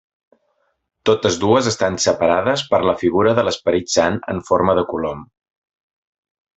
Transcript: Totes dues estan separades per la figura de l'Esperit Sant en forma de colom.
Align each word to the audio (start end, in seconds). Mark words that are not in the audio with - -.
Totes 1.09 1.37
dues 1.43 1.69
estan 1.73 1.99
separades 2.07 2.65
per 2.73 2.81
la 2.91 2.97
figura 3.05 3.37
de 3.41 3.47
l'Esperit 3.49 3.95
Sant 3.99 4.21
en 4.35 4.45
forma 4.53 4.79
de 4.81 4.89
colom. 4.95 5.25